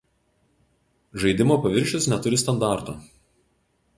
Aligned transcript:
Žaidimo 1.23 1.59
paviršius 1.67 2.09
neturi 2.13 2.39
standarto. 2.45 2.99